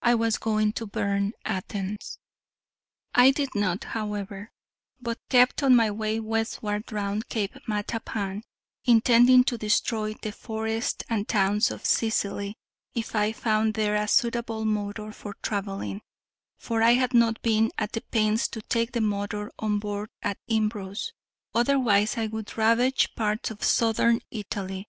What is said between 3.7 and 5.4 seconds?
however: but